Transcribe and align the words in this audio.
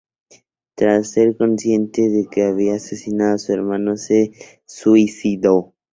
Tras 0.73 1.11
ser 1.11 1.37
consciente 1.37 2.01
de 2.09 2.25
que 2.27 2.41
había 2.43 2.73
asesinado 2.73 3.35
a 3.35 3.37
su 3.37 3.53
hermano 3.53 3.97
se 3.97 4.31
suicidó. 4.65 5.75